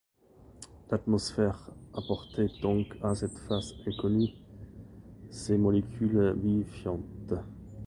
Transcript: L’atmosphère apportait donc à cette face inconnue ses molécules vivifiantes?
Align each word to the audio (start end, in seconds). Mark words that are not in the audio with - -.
L’atmosphère 0.89 1.69
apportait 1.93 2.47
donc 2.63 2.97
à 3.03 3.13
cette 3.13 3.37
face 3.37 3.75
inconnue 3.85 4.31
ses 5.29 5.59
molécules 5.59 6.35
vivifiantes? 6.43 7.35